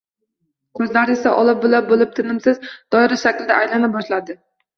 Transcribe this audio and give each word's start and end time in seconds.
Ko‘zlari 0.77 1.13
esa 1.15 1.33
ola-bula 1.41 1.81
bo‘lib, 1.91 2.15
tinimsiz, 2.21 2.59
doira 2.97 3.19
shaklida 3.27 3.61
aylana 3.61 3.93
boshladi. 3.99 4.39